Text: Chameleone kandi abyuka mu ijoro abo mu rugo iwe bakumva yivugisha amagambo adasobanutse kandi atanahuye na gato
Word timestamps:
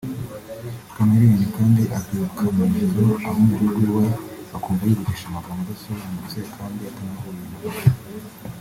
Chameleone 0.93 1.45
kandi 1.55 1.83
abyuka 1.97 2.43
mu 2.55 2.63
ijoro 2.83 3.13
abo 3.27 3.39
mu 3.47 3.55
rugo 3.59 3.75
iwe 3.87 4.05
bakumva 4.51 4.83
yivugisha 4.85 5.25
amagambo 5.27 5.61
adasobanutse 5.65 6.39
kandi 6.55 6.81
atanahuye 6.89 7.41
na 7.51 7.57
gato 7.63 7.89